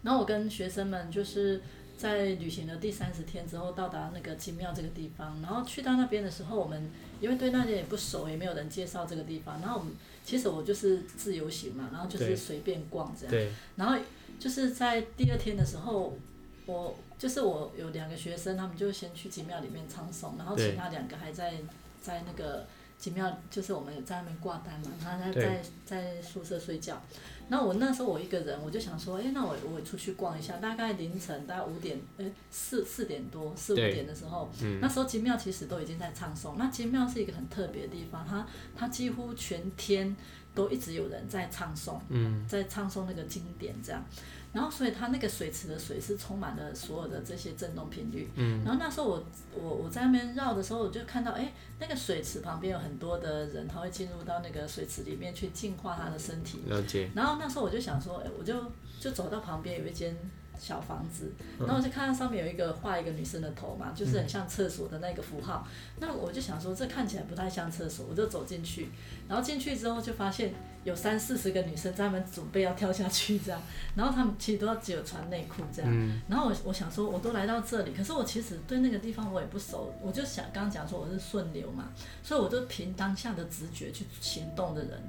[0.03, 1.61] 然后我跟学生们就是
[1.97, 9.93] 在旅行的第三十天之后到达那个金庙这个地方，然后去到那边的时候，我们因为对那边也不熟，也没有人介绍这个地方，然后我们
[10.25, 13.95] 其实我就是自由行嘛，然后就是随便逛这样，然后
[14.39, 16.17] 就是在第二天的时候，
[16.65, 21.53] 我就是我有两个学生，他们就先去金庙里面唱诵，然后其他两个还在
[22.01, 22.65] 在那个
[22.97, 26.99] 金庙，就是我们在那边挂单嘛，他在在在宿舍睡觉。
[27.51, 30.55] 那我那时候我一个人，我就想说，哎、欸，那我我出去逛一下。
[30.55, 31.99] 大概凌晨大概五点，
[32.49, 36.55] 四四点多，四五点的时候，嗯、那时候金庙其实都已经在唱诵。
[36.57, 40.15] 那金庙是一个很特别的地方，它它几乎全天
[40.55, 44.01] 都一直有人在唱诵，嗯、在唱诵那个经典这样。
[44.53, 48.29] 然后，所以它那个水池的水是充满了所有的这些振动频率。
[48.35, 48.61] 嗯。
[48.65, 56.63] 然后那时候我我我在那边绕的时候，我就看到，哎，那个水池旁边有很多的人，他会进入到那个水池里面去净化他的身体。
[56.67, 57.09] 了解。
[57.15, 58.53] 然后那时候我就想说，哎，我就
[58.99, 60.15] 就走到旁边有一间
[60.61, 65.67] 小房子，然后我就看到上面有一个画一个女生的头嘛，就是很像厕所的那个符号。
[65.99, 68.89] 那我就想说，这看起来不太像厕所，我就走进去。
[69.27, 73.59] 然后进去之后就发现有三四十个女生在那边准备要跳下去这样，
[73.95, 76.21] 然后她们其实都要只有穿内裤这样。
[76.27, 81.89] 然后我我想说，我都来到这里，可是我其实对那个地方我也不熟，我就想刚刚讲说我是顺流嘛，
[82.21, 85.01] 所以我就凭当下的直觉去行动的人。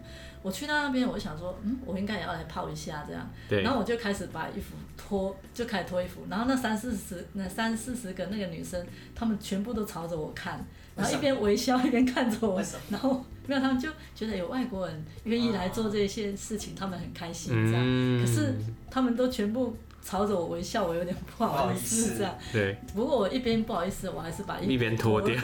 [0.42, 3.30] 我去到那边，我就想说，嗯，我应该也要来泡一下这样。
[3.48, 3.62] 对。
[3.62, 10.64] 然后我就开始把衣服脱就开始脱衣服，然后那三四十那三四十个那个女生，她们全部都朝着我看，
[10.96, 18.54] 然后一边微笑一边看着我，然后没有她们就觉得有外国人愿意来做这些事情，她们很开心这样，嗯、可是
[18.90, 19.76] 她们都全部。
[20.02, 22.36] 朝着我微笑，我有点不好意思这样。
[22.52, 22.76] 对。
[22.94, 25.34] 不过我一边不好意思，我还是把衣服一边脱掉。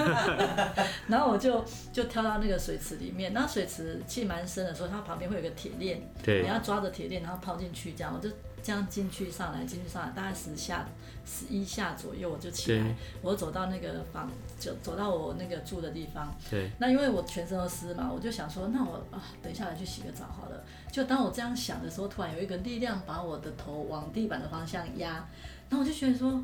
[1.06, 6.42] 然后我就就跳到那个水池里面，那水池气蛮深的时候，它旁边会有个铁链，对。
[6.42, 8.28] 你要抓着铁链，然后抛进去，这样我就
[8.62, 10.86] 这样进去上来，进去上来，大概十下、
[11.24, 12.94] 十一下左右，我就起来。
[13.22, 16.34] 我走到那个房，就走到我那个住的地方。
[16.50, 16.70] 对。
[16.78, 20.64] 那因为我全身都湿嘛，我就想说，那我啊，等一下来去洗个澡好了。
[20.90, 25.28] 就当我这样想的时候，突然有一个力量把我的头往地板的方向压，
[25.68, 26.42] 然后我就觉得说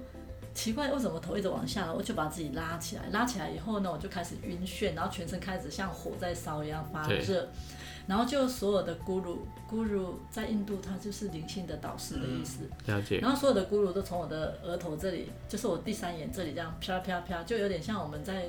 [0.55, 1.95] 奇怪，为什么头一直往下了？
[1.95, 7.49] 我就把自己拉起来，拉起来以后呢，我就开始晕眩，然后全身开始像火在烧一样发热，
[8.07, 9.37] 然后就所有的咕噜
[9.69, 12.61] 咕噜在印度，它就是灵性的导师的意思。
[12.87, 13.19] 了解。
[13.19, 18.49] 然后所有的咕噜都从我的额头这里，就是我第三眼这里这样飘飘飘，就有点像我们在。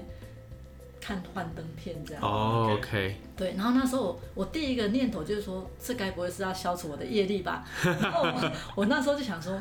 [0.98, 2.24] 看幻灯片这样。
[2.24, 3.15] 哦、oh，OK。
[3.38, 7.63] 对，然后那时候我，我第一个念头就是说，这该不会是要消除我的业力吧？
[7.84, 9.56] 然后我，我那时候就想说，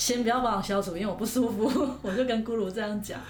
[0.00, 1.64] 先不要帮我消除，因为我不舒服。
[2.00, 3.20] 我就跟咕噜这样讲，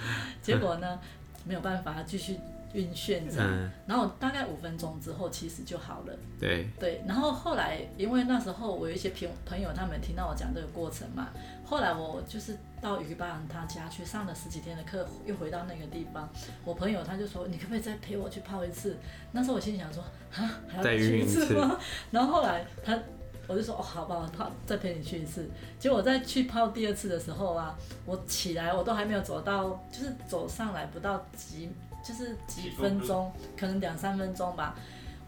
[0.40, 0.98] 结果呢，
[1.44, 2.38] 没有办法继续。
[2.72, 6.14] 晕眩这样，嗯、然后大概五分钟之后，其实就好了。
[6.38, 11.30] 对对，然后后来，因为那时候我有一些朋朋友，他们听到我讲这个过程嘛，
[11.64, 16.30] 后来我就是到鱼巴人他家去上了十几天的课，又回到那个地方，
[16.64, 18.96] 我朋友他就说：“你可不可以再陪我去泡一次？”
[19.32, 20.00] 那时候我心里想说
[20.32, 21.76] ：“啊，还要再去一次吗？”
[22.12, 22.96] 然后后来他
[23.50, 25.46] 我就说：“哦，好吧，我泡再陪你去一次。”
[25.78, 31.68] 结果我再去泡第二次的时候啊，我起来我都还没有走到，就是走上来不到几。
[32.02, 34.74] 就是几分钟，可能两三分钟吧，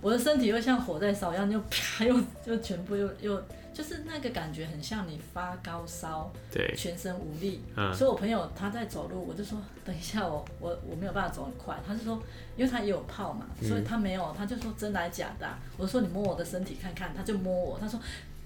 [0.01, 7.63] 我的身体又像火在烧一样，又啪又就全部又又就是那个感觉很像你发高烧，对，全身无力。
[7.77, 12.23] 嗯，所以我朋友他在走路，我就说等一下我 我我没有办法走很快，他就说
[12.57, 15.59] 因为他也有泡嘛，所以他没有，他就说真的还假的啊？
[15.77, 17.99] 我说你摸我的身体看看，他就摸我，他说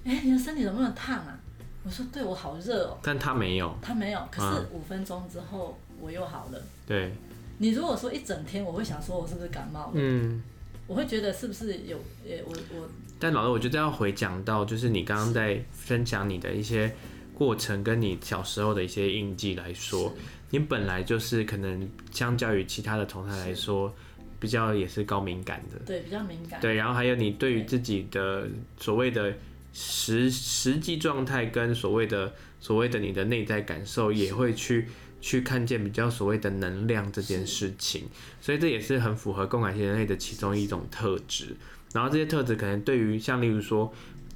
[0.05, 1.39] 哎你的身体怎么那么烫啊？
[1.85, 7.13] 我说对我好热哦，但他没有，他没有，可是五分钟之后我又好了，对。
[7.59, 9.93] 你如果说一整天，我会想说，我是不是感冒了？
[9.95, 10.43] 嗯，
[10.87, 12.89] 我会觉得是不是有，呃，我我。
[13.19, 16.95] 但老师，我觉得要回讲到，就是你刚刚在分享你的一些
[17.35, 20.15] 过程，跟你小时候的一些印记来说，
[20.51, 23.95] 你本来就是可能相较于其他的同学来说，
[24.39, 25.79] 比较也是高敏感的。
[25.87, 26.61] 对，比较敏感。
[26.61, 28.49] 对，然后还有你对于自己的
[28.79, 29.35] 所谓的
[29.73, 34.87] 实实际状态跟所谓的所谓的你的内在感受，也会去。
[35.19, 38.05] 去看见比较所谓的能量这件事情，
[38.41, 41.57] 所以这也是很符合共感型人类的其中一种特质。
[41.97, 43.91] 然后这些特质可能对于像例如说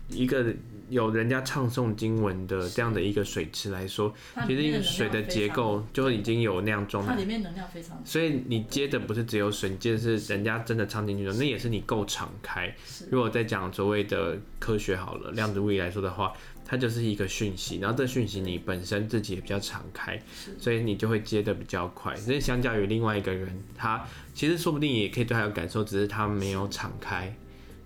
[0.09, 0.53] 一个
[0.89, 4.13] 有人家唱诵经文的这样的一个水池来说，
[4.47, 12.75] 其实因为水的结构就已经有那样状态，它里面能量非常，所以你接的不是只有水，你接的是人家真的唱进去的，那也是你够敞开。
[13.11, 16.33] 如果在讲所谓的科学好了，量子物理来说的话。
[16.63, 20.17] 它就是一个讯息，然后这讯息你本身自己也比较敞开，
[20.57, 22.15] 所以你就会接的比较快。
[22.15, 27.35] 所以相较于另外一个人，他其实说不定也可以对他有感受，只是他没有敞开，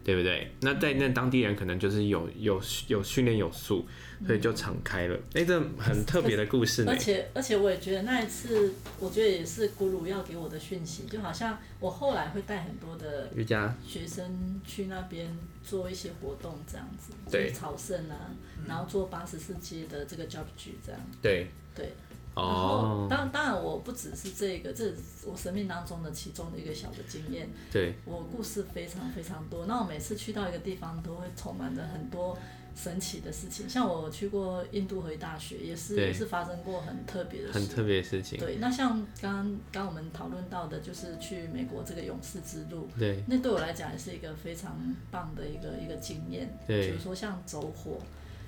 [0.04, 0.52] 对不对？
[0.60, 3.84] 那在那当地人可能就是有有有训练有素。
[4.24, 6.92] 所以就敞开了，哎、欸，这很特别的故事呢。
[6.92, 18.30] 而且而且我也觉得那一次，我觉得也是咕噜要给我的讯息，就好像我后来会带很多的瑜伽学生去那边做一些活动，这样子，对，朝圣啊，
[18.66, 21.00] 然后做八十四阶的这个 job 局这样。
[21.20, 21.92] 对对。
[22.34, 27.48] 然后当当然我不只是这个，这是我生命当中的其中的一个小的经验。
[27.70, 27.94] 对。
[28.04, 32.36] 我故事非常非常多，那我每次去到一个地方，都会充满着很多。
[32.76, 38.36] 神奇的事情，像我去过印度和大学，也是也是发生过很特别的事，很特别的事情。
[38.36, 44.76] 对，那像刚刚我们讨论到的，就是去美国这个勇士之路，对，那对我来讲也是一个非常
[45.08, 46.52] 棒的一个一个经验。
[46.66, 48.00] 对，比如说像走火，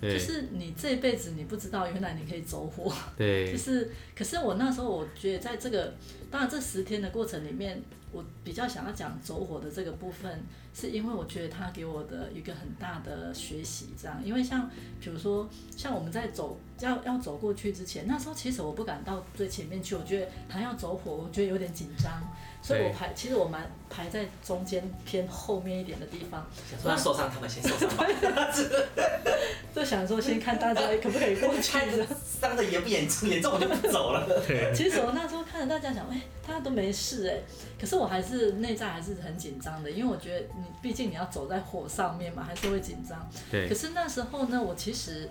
[0.03, 5.95] 就是你这一辈子你不知道原来你可以走火，对， 就是，可是我那时候我觉得在这个，
[6.31, 7.83] 当然这十天的过程里面。
[8.13, 10.41] 我比较想要讲走火的这个部分，
[10.73, 22.11] 是因为我觉得他给我的一个很大的学习，这样，因为像比如说，像我们在走要要走过去之前，那时候其实我不敢到最前面去，我觉得还要走火，我觉得有点紧张，
[22.67, 26.45] 所以我排，其实我蛮排在中间偏后面一点的地方。
[26.69, 28.05] 想说受伤，他们先受伤吧。
[29.73, 31.79] 就想说先看大家可不可以过去，
[32.41, 34.27] 伤的严不严重，严重我就不走了。
[34.75, 37.45] 其实我那时候看着大家想，哎、欸，大家都没事哎、欸，
[37.81, 43.31] 可是我还是内在还是很紧张的，因为我觉得你毕竟你要走在火上面嘛，还是会紧张。
[43.49, 43.69] 对。
[43.69, 45.31] 可是那时候呢，我其实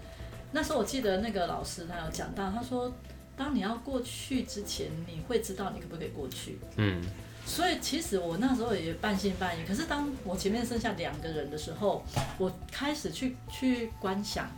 [0.54, 2.90] 那时候我记得那个老师他有讲到，他说，
[3.36, 6.58] 当你要过去之前，你会知道你可不可以过去。
[6.78, 7.02] 嗯。
[7.46, 12.04] 所以其实我那时候也半信半疑，可是当我前面剩下两个人的时候，
[12.38, 14.50] 我开始去去观想，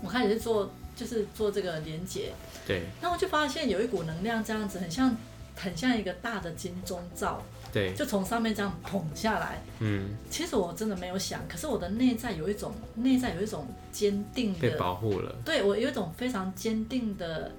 [0.00, 2.32] 我开始去做就是做这个连接。
[2.66, 2.84] 对。
[3.02, 5.16] 那我就发现有一股能量这样子，很像
[5.56, 7.42] 很像一个大的金钟罩。
[7.72, 9.60] 对，就从上面这样捧下来。
[9.80, 15.34] 嗯，其实我真的没有想，可是我的内在有一种内在有一种坚定的被保护了。
[15.44, 17.52] 对，我有一种非常坚定的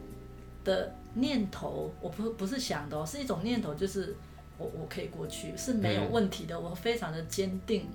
[0.63, 4.15] 的念头，我不不是想的哦，是一种念头，就是
[4.57, 7.87] 我我可以过去是没有问题的，嗯，我非常的坚定。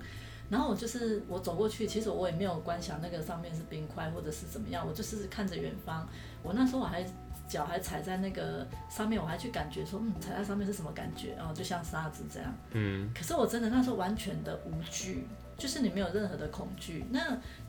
[0.49, 6.07] 然后我就是我走过去，其实我也没有观想那个上面是冰块或者是怎么样，我就是看着远方。
[6.41, 7.05] 我那时候我还。
[7.45, 11.35] 脚还踩在那个上面，我还去感觉说，嗯，踩在上面是什么感觉？
[11.35, 12.51] 然后就像沙子这样。
[12.71, 13.11] 嗯。
[13.13, 15.27] 可是我真的那时候完全的无惧。
[15.57, 17.19] 就是你没有任何的恐惧，那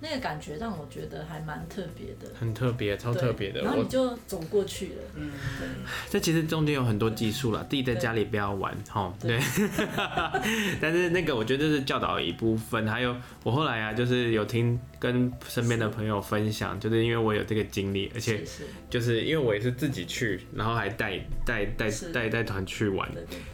[0.01, 3.61] 那个感觉让我觉得还蛮特别的，很特别，超特别的。
[3.61, 5.30] 然后你就走过去了，嗯，
[6.11, 9.39] 这其实中间有很多技术了，自己在家里不要玩，哈，对。
[10.80, 18.43] 但是那个我觉得这是教导一部分，还有我后来啊，就是有听跟身边的朋友分享，就是因为我有这个经历，而且
[18.91, 23.09] 就是因为我也是自己去，然后还带带带带带团去玩，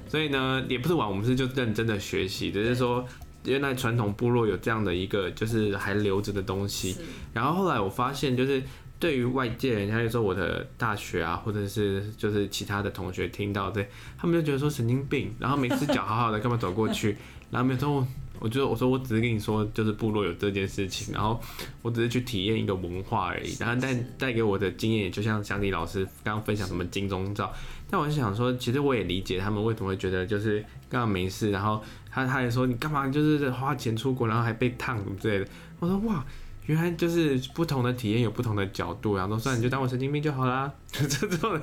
[0.09, 3.05] 所以呢，也不是玩，我们是就认真的学习，只是说。
[3.45, 6.97] 原来传统部落有这样的一个，就是还留着的东西。
[7.33, 8.63] 然后后来我发现，就是
[8.99, 13.83] 对于外界人，家就说我的大学啊，或者是就是其他的同学听到这，
[14.19, 15.33] 他们就觉得说神经病。
[15.39, 17.17] 然后每次脚好好的，干嘛走过去？
[17.51, 18.07] 然后没有说，
[18.39, 21.41] 我就我说我只是跟你说，就是部落有这件事情，然后
[21.81, 23.57] 我只是去体验一个文化而已。
[23.59, 27.53] 然后带带给我的经验，就像祥迪老师刚刚分享什么金钟罩。
[27.91, 31.83] 但我是想说，其实我也理解他们为什么会觉得就是刚刚没事，然后。
[32.11, 35.51] 他他也说，你干嘛就是花钱出国，然后还被烫什么之类的。
[35.79, 36.25] 我说哇，
[36.67, 40.73] 原来就是不同的体验有不同的角度，然后说算了，你就当我神经病就好啦。
[40.93, 41.61] 就 这种，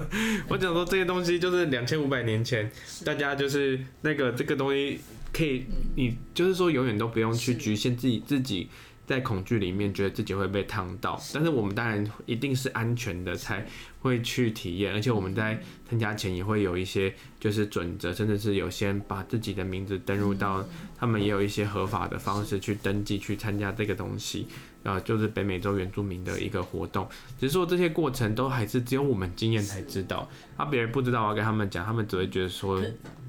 [0.48, 2.72] 我讲说这些东西就是两千五百年前，
[3.04, 5.00] 大家就是那个这个东西
[5.34, 8.70] 可以，你就是说永远都不用去局限自己自己。
[9.08, 13.66] 在恐惧里面，觉得自己会被烫到，但是我们当然一定是安全的才
[14.08, 20.66] 会去体验，而且我们在参加前也会有一些就是准则，甚至是有先把自己的名字登入到，
[20.98, 24.48] 他们也有一些合法的方式去登记去参加这个东西，
[24.84, 27.08] 呃，就是北美洲原住民的一个活动，
[27.40, 32.82] 只是说这些过程都还是只有我们经验才知道，啊，别人不知道，我要跟他们讲，他们只会觉得说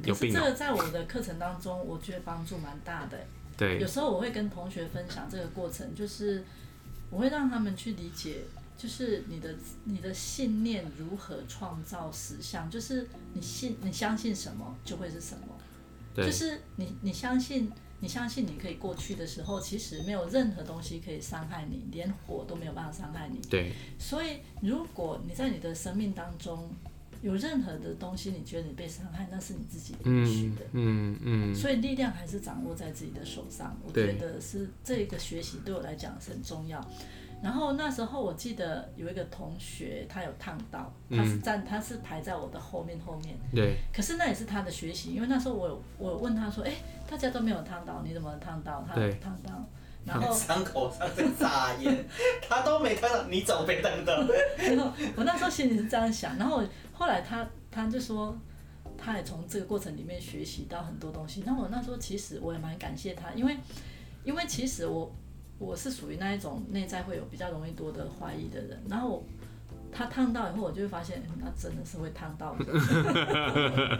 [0.05, 0.33] 有病。
[0.33, 3.18] 这个在我的课程当中，我觉得帮助蛮大的。
[3.57, 6.45] 对，有时候我会跟同学分享这个过程，就是
[7.11, 8.43] 我会让他们去理解，
[8.79, 9.55] 就是你的
[9.85, 15.49] 你的信念如何创造实相，就是你信你相信什么就会是什么，
[16.14, 17.70] 对，就是你你相信
[18.01, 23.39] 你相信你可以过去的时候，其实没有任何东西可以伤害你，连火都没有办法伤害你。
[23.51, 26.70] 对，所以如果你在你的生命当中。
[27.20, 30.62] 有任何的东西，你觉得你被伤害，那是你自己允许的。
[30.70, 31.53] 嗯嗯，嗯。
[31.53, 33.76] 所以力量还是掌握在自己的手上。
[33.85, 36.81] 我觉得是这个学习对我来讲是很重要。
[37.43, 43.36] 然后那时候我记得有一个同学，他有烫到，他是站，他是排在我的后面后面。
[43.55, 43.76] 对。
[43.93, 46.76] 可是那也是他的学习，因为那时候我有我问他说：“哎、欸，
[47.09, 49.53] 大家都没有烫到，你怎么烫到？”他有烫到。
[50.05, 52.05] 然后伤口上在撒盐，
[52.49, 54.14] 他都没烫到，你怎么被烫到？
[54.57, 56.62] 然后我那时候心里是这样想，然后。
[56.93, 58.36] 后来他他就说，
[58.97, 61.45] 他也从这个过程里面学习到很多东西。
[61.47, 63.57] 那我那时候其实我也蛮感谢他，因为
[64.24, 65.09] 因为其实我
[65.59, 68.80] 我是属于那一种内在会有比较容易多的怀疑的人。
[68.88, 69.24] 然后
[69.93, 72.64] 他烫到以后，我就会发现，那真的是会烫到的。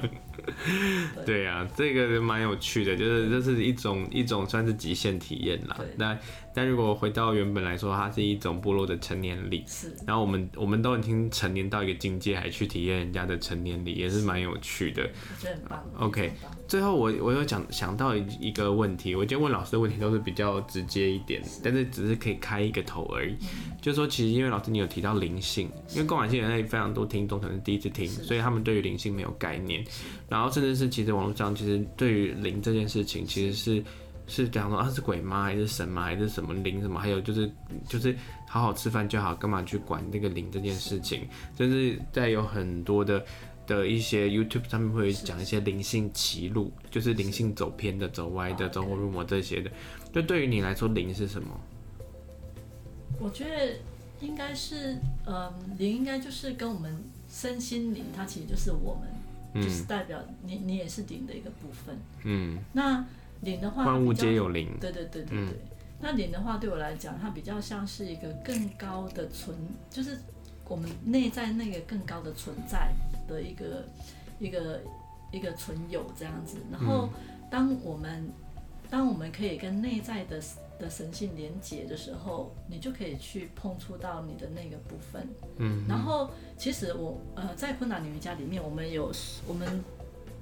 [1.27, 5.79] 对呀、啊，这个蛮有趣的，就是这是一种一种算是极限体验啦。
[5.97, 6.19] 那。
[6.55, 9.63] 但如果回到原本来说，它是一种部落的成年礼。
[9.69, 9.95] 是。
[10.05, 15.03] 然后我们我们都已经成年到一个境界，还去体验人家的成年礼，也是蛮有趣的。
[15.05, 15.85] 我觉得很棒。
[15.99, 16.33] OK，
[16.67, 23.35] 最后我我有讲想到一个问题，我今天问老师的问题都是比较直接一点，但是只是可以开一个头而已。
[23.35, 29.85] 嗯、就是说，其实因为老师你有提到灵性，因为购买性人类非常多听众可能第一次听，所以他们对于灵性没有概念。
[30.29, 33.85] 然后甚至是其实网络上其实对于灵这件事情其实是。
[34.31, 35.45] 是讲说啊，是鬼吗？
[35.45, 36.03] 还是神吗？
[36.03, 37.01] 还是什么灵什么？
[37.01, 37.51] 还有就是
[37.89, 38.15] 就是
[38.47, 41.27] 好好吃饭就好，干嘛去管这个灵这件事情？
[41.57, 43.25] 甚至在有很多的
[43.67, 49.71] 的一些 YouTube 上面会讲一些灵性歧路，就是灵性走偏的、走歪的、走火入魔这些的。
[50.13, 51.49] 就对于你来说，灵是什么？
[53.19, 53.79] 我觉得
[54.21, 56.97] 应该是，嗯，灵应该就是跟我们
[57.31, 59.01] 身心灵，它其实就是我
[59.55, 61.97] 们，就是代表你，你也是灵的一个部分。
[62.25, 63.05] 嗯，那。
[63.43, 64.77] 灵的话，万物皆有灵。
[64.81, 65.47] 对对对对对。
[65.47, 65.55] 嗯、
[66.01, 69.57] 那灵的话，对我来讲，它比较像是一个更高的存，
[69.89, 70.19] 就是
[70.67, 72.93] 我们内在那个更高的存在
[73.29, 73.85] 的一个
[74.41, 74.81] 一个
[75.31, 76.57] 一个存有这样子。
[76.73, 77.09] 然后，
[77.49, 78.29] 当我们
[78.91, 80.43] 当我们可以跟内在的
[80.79, 85.29] 的神性连接的时候，你就可以去碰触到你的那个部分。
[85.59, 85.85] 嗯。
[85.89, 89.13] 然后，其实我呃，在昆达里瑜伽里面，我们有
[89.47, 89.85] 我们。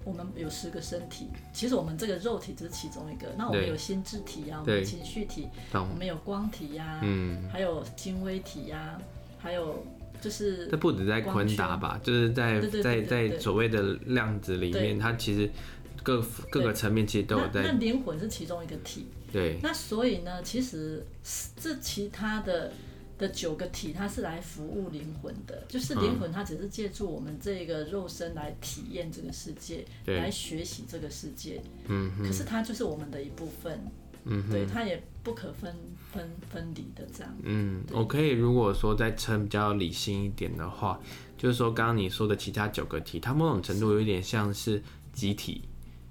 [0.07, 3.27] 我们有十个身体，其实我们这个肉体只是其中一个。
[3.37, 9.03] 那我们有心智体呀、啊，我们有情绪体，我们有光体呀、啊，嗯，还有精微体呀、啊，
[9.37, 9.85] 还有
[10.21, 10.69] 就是。
[10.69, 15.51] 这不止在昆达吧，就是在在在所谓的量子里面，它其实
[16.07, 17.63] 各各个层面其实都有在。
[17.63, 19.07] 那灵魂是其中一个体。
[19.33, 19.59] 对。
[19.61, 21.05] 那所以呢，其实
[21.57, 22.73] 这其他的。
[23.19, 31.63] 的九个体，它是来服务灵魂的，就是灵魂，它只是借助我们这个肉身来体验这个世界，嗯、来学习这个世界。
[31.87, 33.81] 嗯，可是它就是我们的一部分。
[34.27, 35.75] 嗯，对，它也不可分
[36.13, 37.35] 分分离的这样。
[37.43, 41.01] 嗯，我可以如果说再称比较理性一点的话，
[41.39, 44.83] 就是说刚刚你说的其他九个体，它某种程度有一点像是
[45.15, 45.63] 集体。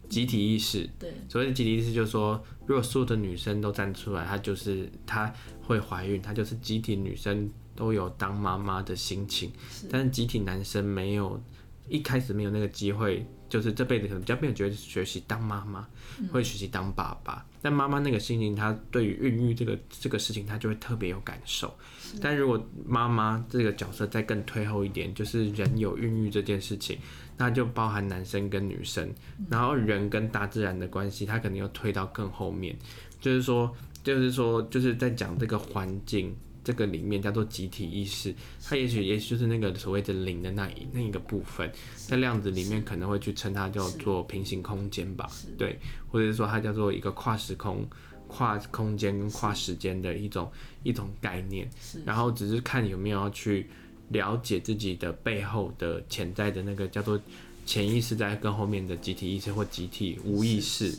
[0.09, 11.41] 集体意识，对，所谓的集体意识就是说，如果所有的女生都站出来，她就是她会怀孕，她就是集体女生都有当妈妈的心情，是，但是集体男生没有，
[11.89, 13.25] 一开始没有那个机会，
[13.55, 15.87] 就是这辈子可能比较没有觉得学习当妈妈，
[16.19, 21.73] 嗯、会学习当爸爸，但妈妈那个心情，她对于孕育这个这个事情，她就会特别有感受。
[22.21, 26.99] 但如果妈妈这个角色再更退后一点，就是人有孕育这件事情。
[27.37, 29.09] 那就包含男生跟女生，
[29.49, 32.75] 然后人跟大自然的关系，他可能又推到更后面，
[33.21, 36.35] 就是说，就是说，就是在讲这个环境
[36.65, 45.79] 这个里面叫做集体意识，它也许也许就是那个所谓的零的那一那一个部分，在量子里面可能会去称它叫做平行空间吧，对，
[46.11, 47.87] 或者是说它叫做一个跨时空、
[48.27, 50.51] 跨空间跟跨时间的一种
[50.83, 51.69] 一种概念，
[52.03, 53.67] 然后只是看有没有要去。
[54.09, 57.19] 了解自己的背后的潜在的那个叫做
[57.65, 60.95] 潜意识，在跟后面的集体意识或集体无意识，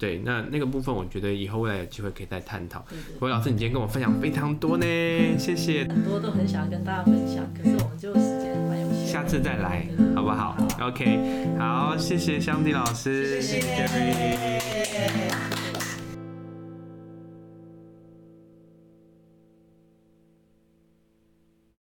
[0.00, 2.82] 对，那那个部分，我觉得以后未来有机会可以再探讨。
[3.20, 4.86] 各位老师，你今天跟我分享非常多呢，
[5.38, 5.84] 谢谢。
[5.84, 15.69] 很多都很想要跟大家分享，可是我们就时间蛮有限，下次再来，好不好，好？OK，好，谢谢香蒂老师，谢谢 Jerry。